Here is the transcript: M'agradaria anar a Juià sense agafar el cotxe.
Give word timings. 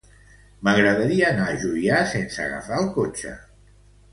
M'agradaria 0.67 1.27
anar 1.33 1.45
a 1.51 1.59
Juià 1.65 1.99
sense 2.15 2.43
agafar 2.47 2.81
el 2.85 2.91
cotxe. 2.99 3.37